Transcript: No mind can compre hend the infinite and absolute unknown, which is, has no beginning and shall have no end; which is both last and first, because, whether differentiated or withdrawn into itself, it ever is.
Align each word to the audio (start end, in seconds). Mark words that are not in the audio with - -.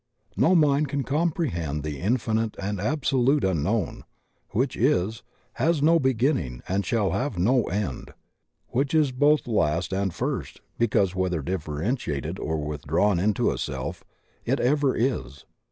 No 0.35 0.55
mind 0.55 0.89
can 0.89 1.03
compre 1.03 1.51
hend 1.51 1.83
the 1.83 1.99
infinite 1.99 2.55
and 2.59 2.81
absolute 2.81 3.43
unknown, 3.43 4.03
which 4.49 4.75
is, 4.75 5.21
has 5.61 5.83
no 5.83 5.99
beginning 5.99 6.63
and 6.67 6.83
shall 6.83 7.11
have 7.11 7.37
no 7.37 7.65
end; 7.65 8.09
which 8.69 8.95
is 8.95 9.11
both 9.11 9.47
last 9.47 9.93
and 9.93 10.11
first, 10.11 10.59
because, 10.79 11.13
whether 11.13 11.43
differentiated 11.43 12.39
or 12.39 12.57
withdrawn 12.65 13.19
into 13.19 13.51
itself, 13.51 14.03
it 14.43 14.59
ever 14.59 14.95
is. 14.95 15.45